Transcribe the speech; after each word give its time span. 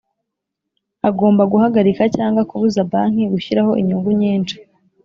Agomba 1.09 1.43
guhagarika 1.53 2.03
cyangwa 2.15 2.41
kubuza 2.49 2.79
banki 2.91 3.23
gushyiraho 3.33 3.71
inyungu 3.81 4.09
nyinshi 4.21 4.55